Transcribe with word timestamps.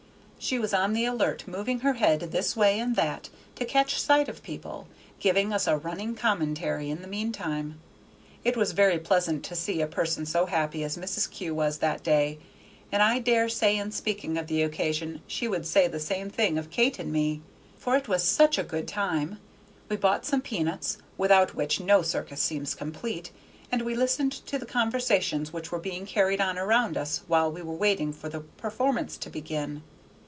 She 0.43 0.57
was 0.57 0.73
on 0.73 0.93
the 0.93 1.05
alert, 1.05 1.43
moving 1.47 1.81
her 1.81 1.93
head 1.93 2.19
this 2.19 2.57
way 2.57 2.79
and 2.79 2.95
that 2.95 3.29
to 3.53 3.63
catch 3.63 4.01
sight 4.01 4.27
of 4.27 4.41
people, 4.41 4.87
giving 5.19 5.53
us 5.53 5.67
a 5.67 5.77
running 5.77 6.15
commentary 6.15 6.89
in 6.89 7.03
the 7.03 7.07
mean 7.07 7.31
time. 7.31 7.79
It 8.43 8.57
was 8.57 8.71
very 8.71 8.97
pleasant 8.97 9.43
to 9.45 9.55
see 9.55 9.81
a 9.81 9.87
person 9.87 10.25
so 10.25 10.47
happy 10.47 10.83
as 10.83 10.97
Mrs. 10.97 11.29
Kew 11.29 11.53
was 11.53 11.77
that 11.77 12.01
day, 12.01 12.39
and 12.91 13.03
I 13.03 13.19
dare 13.19 13.47
say 13.49 13.77
in 13.77 13.91
speaking 13.91 14.35
of 14.35 14.47
the 14.47 14.63
occasion 14.63 15.21
she 15.27 15.47
would 15.47 15.67
say 15.67 15.87
the 15.87 15.99
same 15.99 16.31
thing 16.31 16.57
of 16.57 16.71
Kate 16.71 16.97
and 16.97 17.11
me, 17.13 17.43
for 17.77 17.95
it 17.95 18.07
was 18.07 18.23
such 18.23 18.57
a 18.57 18.63
good 18.63 18.87
time! 18.87 19.37
We 19.89 19.95
bought 19.95 20.25
some 20.25 20.41
peanuts, 20.41 20.97
without 21.19 21.53
which 21.53 21.79
no 21.79 22.01
circus 22.01 22.41
seems 22.41 22.73
complete, 22.73 23.29
and 23.71 23.83
we 23.83 23.93
listened 23.93 24.31
to 24.31 24.57
the 24.57 24.65
conversations 24.65 25.53
which 25.53 25.71
were 25.71 25.77
being 25.79 26.07
carried 26.07 26.41
on 26.41 26.57
around 26.57 26.97
us 26.97 27.21
while 27.27 27.51
we 27.51 27.61
were 27.61 27.75
waiting 27.75 28.11
for 28.11 28.27
the 28.27 28.39
performance 28.39 29.17
to 29.17 29.29
begin. 29.29 29.83